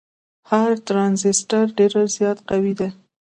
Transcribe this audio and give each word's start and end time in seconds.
هر 0.49 0.69
ټرانزیسټر 0.87 1.63
ډیر 1.77 1.91
زیات 2.17 2.37
قوي 2.49 2.73
دی. 2.79 2.89